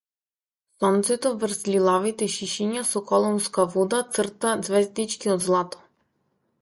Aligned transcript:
Сонцето 0.83 1.31
врз 1.43 1.59
лилавите 1.73 2.29
шишиња 2.37 2.85
со 2.93 3.03
колонска 3.11 3.67
вода 3.75 4.01
црта 4.17 4.55
ѕвездички 4.63 5.35
од 5.35 5.49
злато. 5.51 5.85